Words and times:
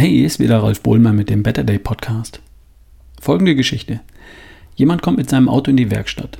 Hey, 0.00 0.08
hier 0.08 0.26
ist 0.26 0.40
wieder 0.40 0.62
Ralf 0.62 0.80
Bohlmann 0.80 1.14
mit 1.14 1.28
dem 1.28 1.42
Better 1.42 1.62
Day 1.62 1.78
Podcast. 1.78 2.40
Folgende 3.20 3.54
Geschichte. 3.54 4.00
Jemand 4.74 5.02
kommt 5.02 5.18
mit 5.18 5.28
seinem 5.28 5.50
Auto 5.50 5.70
in 5.70 5.76
die 5.76 5.90
Werkstatt. 5.90 6.38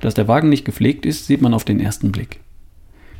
Dass 0.00 0.14
der 0.14 0.26
Wagen 0.26 0.48
nicht 0.48 0.64
gepflegt 0.64 1.06
ist, 1.06 1.28
sieht 1.28 1.40
man 1.40 1.54
auf 1.54 1.64
den 1.64 1.78
ersten 1.78 2.10
Blick. 2.10 2.40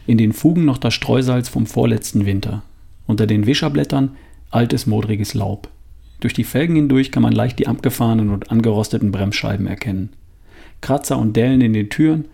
In 0.09 0.19
den 0.19 0.33
Fugen 0.33 0.65
noch 0.65 0.77
das 0.77 0.95
Streusalz 0.95 1.49
vom 1.49 1.67
vorletzten 1.67 2.27
Winter. 2.27 2.65
Unter 3.07 3.29
den 3.29 3.47
Wischerblättern 3.47 4.17
altes, 4.51 4.89
modriges 4.89 5.35
Laub. 5.35 5.69
Durch 6.19 6.35
die 6.35 6.43
Felgen 6.43 6.75
hindurch 6.75 7.13
kann 7.13 7.23
man 7.23 7.33
leicht 7.33 7.61
die 7.61 7.69
abgefahrenen 7.69 8.31
und 8.31 8.51
angerosteten 8.51 9.13
Bremsscheiben 9.13 9.69
erkennen. 9.69 10.11
Kratzer 10.81 11.17
und 11.17 11.37
Dellen 11.37 11.61
in 11.61 11.75
den 11.75 11.91
Türen 11.91 12.25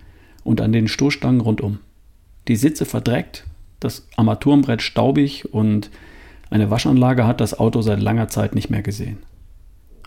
und 0.42 0.62
an 0.62 0.72
den 0.72 0.88
Stoßstangen 0.88 1.42
rundum. 1.42 1.80
Die 2.48 2.56
Sitze 2.56 2.86
verdreckt, 2.86 3.44
das 3.78 4.08
Armaturenbrett 4.16 4.80
staubig 4.80 5.52
und 5.52 5.90
eine 6.50 6.70
Waschanlage 6.70 7.26
hat 7.26 7.40
das 7.40 7.58
Auto 7.58 7.82
seit 7.82 8.00
langer 8.00 8.28
Zeit 8.28 8.54
nicht 8.54 8.70
mehr 8.70 8.82
gesehen. 8.82 9.18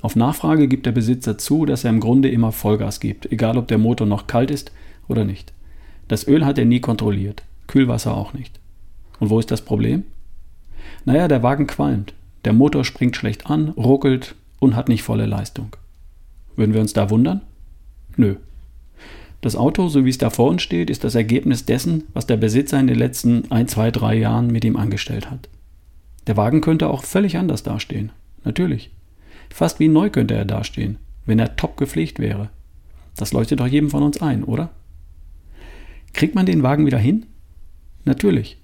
Auf 0.02 0.16
Nachfrage 0.16 0.68
gibt 0.68 0.86
der 0.86 0.94
Besitzer 0.94 1.38
zu, 1.38 1.66
dass 1.66 1.84
er 1.84 1.90
im 1.90 2.00
Grunde 2.00 2.30
immer 2.30 2.52
Vollgas 2.52 3.00
gibt, 3.00 3.32
egal 3.32 3.58
ob 3.58 3.68
der 3.68 3.78
Motor 3.78 4.08
noch 4.08 4.28
kalt 4.28 4.50
ist 4.50 4.72
oder 5.08 5.26
nicht. 5.26 5.54
Das 6.08 6.28
Öl 6.28 6.46
hat 6.46 6.58
er 6.58 6.66
nie 6.66 6.80
kontrolliert, 6.80 7.44
Kühlwasser 7.68 8.16
auch 8.16 8.34
nicht. 8.34 8.60
Und 9.20 9.30
wo 9.30 9.40
ist 9.40 9.52
das 9.52 9.62
Problem? 9.62 10.04
Naja, 11.04 11.28
der 11.28 11.44
Wagen 11.44 11.68
qualmt, 11.68 12.14
der 12.46 12.54
Motor 12.54 12.86
springt 12.86 13.18
schlecht 13.18 13.48
an, 13.48 13.70
ruckelt 13.70 14.36
und 14.60 14.76
hat 14.76 14.88
nicht 14.88 15.04
volle 15.04 15.26
Leistung. 15.26 15.76
Würden 16.56 16.74
wir 16.74 16.82
uns 16.82 16.94
da 16.94 17.10
wundern? 17.10 17.42
Nö. 18.16 18.36
Das 19.42 19.56
Auto, 19.56 19.88
so 19.88 20.04
wie 20.04 20.10
es 20.10 20.18
da 20.18 20.30
vor 20.30 20.50
uns 20.50 20.62
steht, 20.62 20.90
ist 20.90 21.04
das 21.04 21.16
Ergebnis 21.16 21.66
dessen, 21.66 22.04
was 22.14 22.28
der 22.28 22.38
Besitzer 22.38 22.80
in 22.80 22.88
den 22.88 22.98
letzten 22.98 23.50
ein, 23.52 23.68
zwei, 23.68 23.92
drei 23.92 24.16
Jahren 24.16 24.48
mit 24.48 24.66
ihm 24.66 24.76
angestellt 24.76 25.30
hat. 25.32 25.48
Der 26.30 26.38
Wagen 26.38 26.62
könnte 26.62 26.92
auch 26.92 27.06
völlig 27.06 27.38
anders 27.38 27.64
dastehen. 27.64 28.12
Natürlich. 28.44 28.92
Fast 29.50 29.80
wie 29.80 29.88
neu 29.88 30.12
könnte 30.12 30.36
er 30.36 30.46
dastehen, 30.46 31.00
wenn 31.26 31.40
er 31.40 31.56
top 31.56 31.76
gepflegt 31.76 32.20
wäre. 32.20 32.52
Das 33.16 33.34
leuchtet 33.34 33.60
doch 33.60 33.66
jedem 33.66 33.90
von 33.90 34.04
uns 34.04 34.22
ein, 34.22 34.44
oder? 34.44 34.70
Kriegt 36.14 36.36
man 36.36 36.46
den 36.46 36.62
Wagen 36.62 36.86
wieder 36.86 37.00
hin? 37.00 37.26
Natürlich. 38.06 38.62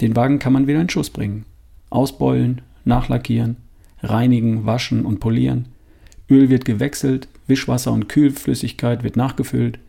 Den 0.00 0.14
Wagen 0.14 0.38
kann 0.38 0.52
man 0.52 0.68
wieder 0.68 0.80
in 0.80 0.88
Schuss 0.88 1.10
bringen. 1.10 1.44
Ausbeulen, 1.90 2.60
nachlackieren, 2.84 3.56
reinigen, 4.00 4.64
waschen 4.64 5.04
und 5.04 5.18
polieren. 5.18 5.66
Öl 6.30 6.50
wird 6.50 6.64
gewechselt, 6.64 7.26
Wischwasser 7.48 7.90
und 7.90 8.08
Kühlflüssigkeit 8.08 9.02
wird 9.02 9.16
nachgefüllt. 9.16 9.80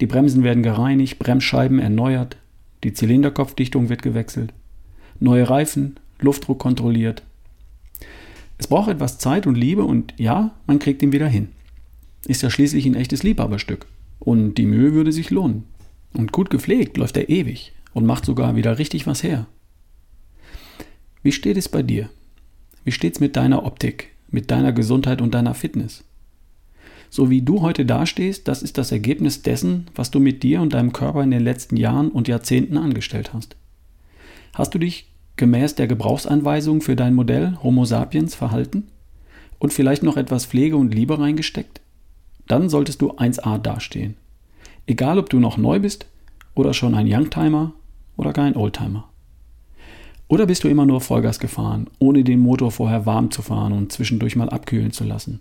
Die 0.00 0.06
Bremsen 0.06 0.42
werden 0.42 0.64
gereinigt, 0.64 1.20
Bremsscheiben 1.20 1.78
erneuert, 1.78 2.38
die 2.82 2.92
Zylinderkopfdichtung 2.92 3.88
wird 3.88 4.02
gewechselt. 4.02 4.52
Neue 5.20 5.48
Reifen, 5.48 5.94
Luftdruck 6.22 6.58
kontrolliert. 6.58 7.22
Es 8.58 8.66
braucht 8.66 8.90
etwas 8.90 9.18
Zeit 9.18 9.46
und 9.46 9.54
Liebe 9.54 9.84
und 9.84 10.14
ja, 10.18 10.54
man 10.66 10.78
kriegt 10.78 11.02
ihn 11.02 11.12
wieder 11.12 11.28
hin. 11.28 11.48
Ist 12.26 12.42
ja 12.42 12.50
schließlich 12.50 12.84
ein 12.86 12.94
echtes 12.94 13.22
Liebhaberstück. 13.22 13.86
Und 14.18 14.56
die 14.56 14.66
Mühe 14.66 14.92
würde 14.92 15.12
sich 15.12 15.30
lohnen. 15.30 15.64
Und 16.12 16.32
gut 16.32 16.50
gepflegt 16.50 16.96
läuft 16.96 17.16
er 17.16 17.30
ewig 17.30 17.72
und 17.94 18.04
macht 18.04 18.24
sogar 18.24 18.56
wieder 18.56 18.78
richtig 18.78 19.06
was 19.06 19.22
her. 19.22 19.46
Wie 21.22 21.32
steht 21.32 21.56
es 21.56 21.68
bei 21.68 21.82
dir? 21.82 22.10
Wie 22.84 22.92
steht's 22.92 23.20
mit 23.20 23.36
deiner 23.36 23.64
Optik, 23.64 24.08
mit 24.30 24.50
deiner 24.50 24.72
Gesundheit 24.72 25.20
und 25.20 25.34
deiner 25.34 25.54
Fitness? 25.54 26.04
So 27.10 27.28
wie 27.28 27.42
du 27.42 27.60
heute 27.60 27.84
dastehst, 27.84 28.46
das 28.46 28.62
ist 28.62 28.78
das 28.78 28.92
Ergebnis 28.92 29.42
dessen, 29.42 29.86
was 29.94 30.10
du 30.10 30.20
mit 30.20 30.42
dir 30.42 30.60
und 30.60 30.74
deinem 30.74 30.92
Körper 30.92 31.22
in 31.22 31.30
den 31.30 31.42
letzten 31.42 31.76
Jahren 31.76 32.10
und 32.10 32.28
Jahrzehnten 32.28 32.76
angestellt 32.76 33.32
hast. 33.32 33.56
Hast 34.54 34.74
du 34.74 34.78
dich 34.78 35.10
gemäß 35.36 35.74
der 35.74 35.86
Gebrauchsanweisung 35.86 36.80
für 36.80 36.96
dein 36.96 37.14
Modell 37.14 37.56
Homo 37.62 37.84
sapiens 37.84 38.34
verhalten 38.34 38.88
und 39.58 39.72
vielleicht 39.72 40.02
noch 40.02 40.16
etwas 40.16 40.46
Pflege 40.46 40.76
und 40.76 40.94
Liebe 40.94 41.18
reingesteckt? 41.18 41.80
Dann 42.46 42.68
solltest 42.68 43.00
du 43.00 43.12
1a 43.12 43.58
dastehen. 43.58 44.16
Egal, 44.86 45.18
ob 45.18 45.30
du 45.30 45.38
noch 45.38 45.56
neu 45.56 45.78
bist 45.78 46.06
oder 46.54 46.74
schon 46.74 46.94
ein 46.94 47.06
Youngtimer 47.06 47.72
oder 48.16 48.32
gar 48.32 48.44
ein 48.44 48.56
Oldtimer. 48.56 49.08
Oder 50.28 50.46
bist 50.46 50.64
du 50.64 50.68
immer 50.68 50.86
nur 50.86 51.00
Vollgas 51.00 51.38
gefahren, 51.38 51.88
ohne 51.98 52.22
den 52.22 52.40
Motor 52.40 52.70
vorher 52.70 53.06
warm 53.06 53.30
zu 53.30 53.42
fahren 53.42 53.72
und 53.72 53.92
zwischendurch 53.92 54.36
mal 54.36 54.48
abkühlen 54.48 54.92
zu 54.92 55.04
lassen? 55.04 55.40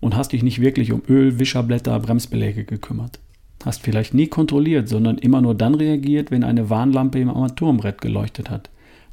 Und 0.00 0.16
hast 0.16 0.32
dich 0.32 0.42
nicht 0.42 0.60
wirklich 0.60 0.92
um 0.92 1.02
Öl, 1.08 1.38
Wischerblätter, 1.38 1.98
Bremsbeläge 2.00 2.64
gekümmert? 2.64 3.18
Hast 3.64 3.82
vielleicht 3.82 4.14
nie 4.14 4.26
kontrolliert, 4.26 4.88
sondern 4.88 5.18
immer 5.18 5.40
nur 5.40 5.54
dann 5.54 5.74
reagiert, 5.74 6.30
wenn 6.30 6.44
eine 6.44 6.70
Warnlampe 6.70 7.20
im 7.20 7.30
Armaturenbrett 7.30 8.00
geleuchtet 8.00 8.50
hat 8.50 8.68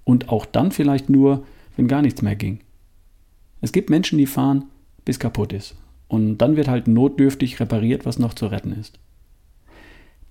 und 0.10 0.30
auch 0.30 0.48
dann 0.48 0.72
vielleicht 0.72 1.08
nur, 1.08 1.46
wenn 1.78 1.88
gar 1.88 2.02
nichts 2.02 2.24
mehr 2.24 2.36
ging. 2.36 2.62
Es 3.62 3.72
gibt 3.72 3.92
Menschen, 3.92 4.18
die 4.18 4.26
fahren, 4.26 4.66
bis 5.06 5.20
kaputt 5.20 5.54
ist. 5.54 5.76
Und 6.08 6.40
dann 6.40 6.56
wird 6.56 6.68
halt 6.68 6.88
notdürftig 6.88 7.60
repariert, 7.60 8.08
was 8.08 8.18
noch 8.18 8.34
zu 8.34 8.48
retten 8.48 8.72
ist. 8.72 8.98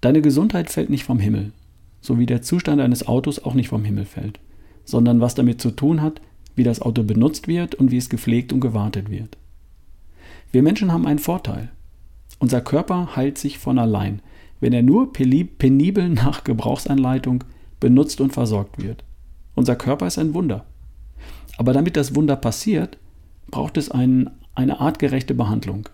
Deine 0.01 0.21
Gesundheit 0.21 0.69
fällt 0.69 0.91
nicht 0.91 1.05
vom 1.05 1.21
Himmel, 1.21 1.53
so 2.01 2.19
wie 2.19 2.27
der 2.27 2.43
Zustand 2.43 2.81
eines 2.81 3.07
Autos 3.07 3.39
auch 3.45 3.55
nicht 3.55 3.69
vom 3.69 3.85
Himmel 3.85 4.05
fällt, 4.05 4.41
sondern 4.85 5.21
was 5.21 5.37
damit 5.37 5.61
zu 5.61 5.71
tun 5.71 6.03
hat, 6.03 6.21
wie 6.57 6.65
das 6.65 6.83
Auto 6.83 7.05
benutzt 7.05 7.47
wird 7.47 7.77
und 7.77 7.93
wie 7.93 7.99
es 7.99 8.09
gepflegt 8.09 8.53
und 8.53 8.59
gewartet 8.59 9.11
wird. 9.11 9.39
Wir 10.51 10.65
Menschen 10.65 10.93
haben 10.93 11.07
einen 11.07 11.21
Vorteil. 11.21 11.71
Unser 12.41 12.63
Körper 12.63 13.15
heilt 13.15 13.39
sich 13.39 13.59
von 13.59 13.79
allein, 13.79 14.23
wenn 14.59 14.73
er 14.73 14.83
nur 14.83 15.13
penibel 15.13 16.09
nach 16.09 16.43
Gebrauchsanleitung 16.43 17.45
benutzt 17.79 18.21
und 18.21 18.33
versorgt 18.33 18.83
wird. 18.83 19.05
Unser 19.59 19.75
Körper 19.75 20.07
ist 20.07 20.19
ein 20.19 20.35
Wunder. 20.35 20.65
Aber 21.57 21.73
damit 21.73 21.97
das 21.97 22.15
Wunder 22.15 22.37
passiert, 22.37 22.97
braucht 23.51 23.77
es 23.77 23.91
ein, 23.91 24.31
eine 24.55 24.79
artgerechte 24.79 25.35
Behandlung. 25.35 25.89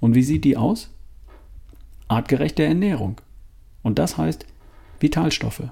Und 0.00 0.14
wie 0.14 0.22
sieht 0.22 0.44
die 0.44 0.56
aus? 0.56 0.88
Artgerechte 2.08 2.64
Ernährung. 2.64 3.20
Und 3.82 3.98
das 3.98 4.16
heißt 4.16 4.46
Vitalstoffe, 4.98 5.64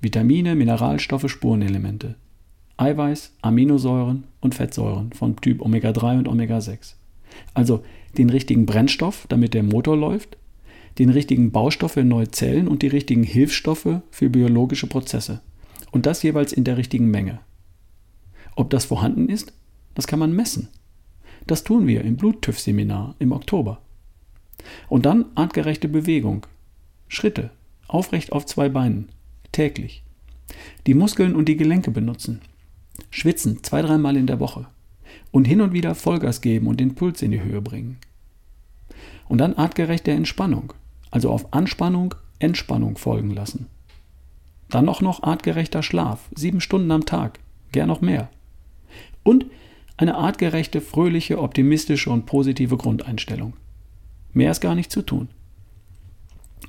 Vitamine, 0.00 0.54
Mineralstoffe, 0.54 1.28
Spurenelemente, 1.28 2.14
Eiweiß, 2.76 3.32
Aminosäuren 3.42 4.28
und 4.40 4.54
Fettsäuren 4.54 5.12
von 5.12 5.34
Typ 5.34 5.60
Omega-3 5.60 6.18
und 6.18 6.28
Omega-6. 6.28 6.94
Also 7.54 7.82
den 8.16 8.30
richtigen 8.30 8.66
Brennstoff, 8.66 9.26
damit 9.28 9.52
der 9.52 9.64
Motor 9.64 9.96
läuft, 9.96 10.36
den 11.00 11.10
richtigen 11.10 11.50
Baustoff 11.50 11.92
für 11.92 12.04
neue 12.04 12.30
Zellen 12.30 12.68
und 12.68 12.82
die 12.82 12.86
richtigen 12.86 13.24
Hilfsstoffe 13.24 14.00
für 14.12 14.30
biologische 14.30 14.86
Prozesse. 14.86 15.40
Und 15.90 16.06
das 16.06 16.22
jeweils 16.22 16.52
in 16.52 16.64
der 16.64 16.76
richtigen 16.76 17.10
Menge. 17.10 17.40
Ob 18.56 18.70
das 18.70 18.86
vorhanden 18.86 19.28
ist, 19.28 19.52
das 19.94 20.06
kann 20.06 20.18
man 20.18 20.34
messen. 20.34 20.68
Das 21.46 21.64
tun 21.64 21.86
wir 21.86 22.02
im 22.02 22.16
Bluttüff-Seminar 22.16 23.14
im 23.18 23.32
Oktober. 23.32 23.80
Und 24.88 25.06
dann 25.06 25.26
artgerechte 25.34 25.88
Bewegung. 25.88 26.46
Schritte, 27.08 27.50
aufrecht 27.86 28.32
auf 28.32 28.44
zwei 28.44 28.68
Beinen, 28.68 29.08
täglich. 29.52 30.02
Die 30.86 30.94
Muskeln 30.94 31.34
und 31.34 31.46
die 31.48 31.56
Gelenke 31.56 31.90
benutzen. 31.90 32.40
Schwitzen 33.10 33.62
zwei, 33.62 33.82
dreimal 33.82 34.16
in 34.16 34.26
der 34.26 34.40
Woche. 34.40 34.66
Und 35.30 35.46
hin 35.46 35.60
und 35.60 35.72
wieder 35.72 35.94
Vollgas 35.94 36.40
geben 36.40 36.66
und 36.66 36.80
den 36.80 36.94
Puls 36.94 37.22
in 37.22 37.30
die 37.30 37.42
Höhe 37.42 37.62
bringen. 37.62 37.98
Und 39.28 39.38
dann 39.38 39.54
artgerechte 39.54 40.10
Entspannung. 40.10 40.72
Also 41.10 41.30
auf 41.30 41.52
Anspannung 41.52 42.14
Entspannung 42.38 42.96
folgen 42.96 43.30
lassen. 43.30 43.66
Dann 44.70 44.88
auch 44.88 45.00
noch 45.00 45.22
artgerechter 45.22 45.82
Schlaf, 45.82 46.28
sieben 46.34 46.60
Stunden 46.60 46.90
am 46.90 47.06
Tag, 47.06 47.38
gern 47.72 47.88
noch 47.88 48.00
mehr. 48.00 48.28
Und 49.22 49.46
eine 49.96 50.14
artgerechte, 50.14 50.80
fröhliche, 50.80 51.40
optimistische 51.40 52.10
und 52.10 52.26
positive 52.26 52.76
Grundeinstellung. 52.76 53.54
Mehr 54.32 54.50
ist 54.50 54.60
gar 54.60 54.74
nicht 54.74 54.92
zu 54.92 55.02
tun. 55.02 55.28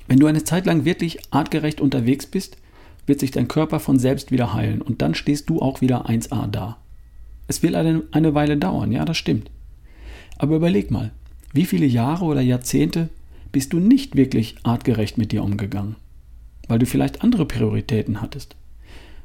Wenn 0.08 0.18
du 0.18 0.26
eine 0.26 0.44
Zeit 0.44 0.66
lang 0.66 0.84
wirklich 0.84 1.18
artgerecht 1.30 1.80
unterwegs 1.80 2.26
bist, 2.26 2.56
wird 3.06 3.20
sich 3.20 3.30
dein 3.30 3.48
Körper 3.48 3.80
von 3.80 3.98
selbst 3.98 4.32
wieder 4.32 4.52
heilen 4.52 4.82
und 4.82 5.02
dann 5.02 5.14
stehst 5.14 5.48
du 5.48 5.60
auch 5.60 5.80
wieder 5.80 6.08
1a 6.08 6.48
da. 6.48 6.78
Es 7.46 7.62
will 7.62 7.74
eine, 7.74 8.02
eine 8.12 8.34
Weile 8.34 8.56
dauern, 8.56 8.92
ja, 8.92 9.04
das 9.04 9.16
stimmt. 9.16 9.50
Aber 10.38 10.56
überleg 10.56 10.90
mal, 10.90 11.12
wie 11.52 11.64
viele 11.64 11.86
Jahre 11.86 12.24
oder 12.24 12.40
Jahrzehnte 12.40 13.08
bist 13.52 13.72
du 13.72 13.78
nicht 13.78 14.16
wirklich 14.16 14.56
artgerecht 14.62 15.18
mit 15.18 15.32
dir 15.32 15.42
umgegangen? 15.42 15.96
Weil 16.70 16.78
du 16.78 16.86
vielleicht 16.86 17.22
andere 17.22 17.46
Prioritäten 17.46 18.22
hattest. 18.22 18.56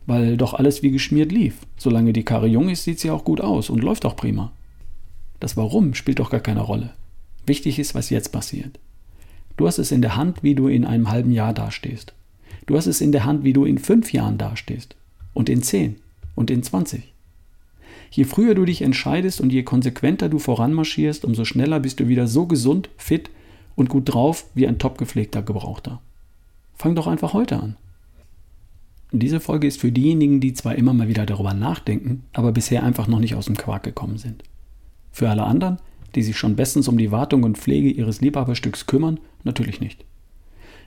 Weil 0.08 0.36
doch 0.36 0.56
alles 0.56 0.82
wie 0.84 0.92
geschmiert 0.92 1.32
lief. 1.32 1.56
Solange 1.78 2.12
die 2.12 2.26
Karre 2.26 2.48
jung 2.48 2.70
ist, 2.70 2.84
sieht 2.84 3.00
sie 3.00 3.12
auch 3.12 3.24
gut 3.24 3.40
aus 3.40 3.70
und 3.70 3.84
läuft 3.84 4.06
auch 4.06 4.16
prima. 4.16 4.52
Das 5.40 5.56
Warum 5.56 5.94
spielt 5.94 6.20
doch 6.20 6.32
gar 6.32 6.40
keine 6.40 6.62
Rolle. 6.62 6.94
Wichtig 7.46 7.78
ist, 7.78 7.94
was 7.94 8.10
jetzt 8.10 8.32
passiert. 8.32 8.80
Du 9.58 9.68
hast 9.68 9.78
es 9.78 9.92
in 9.92 10.02
der 10.02 10.16
Hand, 10.16 10.42
wie 10.42 10.56
du 10.56 10.68
in 10.68 10.86
einem 10.86 11.10
halben 11.12 11.32
Jahr 11.32 11.54
dastehst. 11.54 12.14
Du 12.66 12.76
hast 12.76 12.88
es 12.88 13.00
in 13.00 13.12
der 13.12 13.26
Hand, 13.26 13.44
wie 13.44 13.54
du 13.54 13.64
in 13.64 13.78
fünf 13.78 14.12
Jahren 14.12 14.38
dastehst. 14.38 14.96
Und 15.34 15.48
in 15.48 15.62
zehn. 15.62 15.98
Und 16.34 16.50
in 16.50 16.64
zwanzig. 16.64 17.14
Je 18.10 18.24
früher 18.24 18.56
du 18.56 18.66
dich 18.66 18.82
entscheidest 18.82 19.40
und 19.40 19.54
je 19.54 19.64
konsequenter 19.64 20.30
du 20.30 20.40
voranmarschierst, 20.40 21.24
umso 21.24 21.46
schneller 21.46 21.80
bist 21.80 22.00
du 22.00 22.08
wieder 22.08 22.28
so 22.28 22.48
gesund, 22.48 22.90
fit 22.98 23.30
und 23.76 23.90
gut 23.90 24.14
drauf 24.14 24.46
wie 24.56 24.68
ein 24.68 24.80
top 24.80 24.98
gepflegter 24.98 25.44
Gebrauchter. 25.44 26.02
Fang 26.76 26.96
doch 26.96 27.08
einfach 27.08 27.34
heute 27.34 27.62
an. 27.62 27.78
Diese 29.12 29.40
Folge 29.40 29.68
ist 29.68 29.80
für 29.80 29.92
diejenigen, 29.92 30.42
die 30.42 30.54
zwar 30.54 30.76
immer 30.76 30.94
mal 30.94 31.08
wieder 31.08 31.26
darüber 31.26 31.54
nachdenken, 31.54 32.24
aber 32.34 32.52
bisher 32.52 32.84
einfach 32.84 33.08
noch 33.08 33.20
nicht 33.20 33.36
aus 33.36 33.46
dem 33.46 33.56
Quark 33.56 33.84
gekommen 33.84 34.18
sind. 34.18 34.44
Für 35.12 35.30
alle 35.30 35.44
anderen, 35.44 35.78
die 36.16 36.24
sich 36.24 36.38
schon 36.38 36.56
bestens 36.56 36.88
um 36.88 36.98
die 36.98 37.12
Wartung 37.12 37.44
und 37.44 37.58
Pflege 37.58 37.90
ihres 37.90 38.22
Liebhaberstücks 38.22 38.88
kümmern, 38.88 39.20
natürlich 39.44 39.80
nicht. 39.80 40.06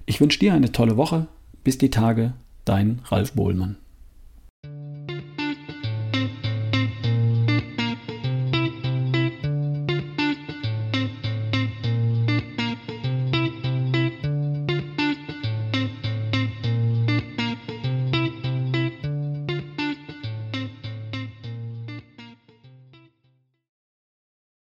Ich 0.05 0.20
wünsche 0.20 0.38
dir 0.38 0.55
eine 0.55 0.73
tolle 0.73 0.96
Woche. 0.96 1.26
Bis 1.64 1.76
die 1.76 1.90
Tage, 1.90 2.35
dein 2.64 3.00
Ralf 3.05 3.32
Bohlmann. 3.32 3.76